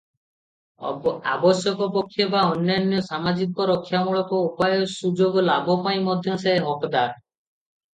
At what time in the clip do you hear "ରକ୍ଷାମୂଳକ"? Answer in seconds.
3.75-4.43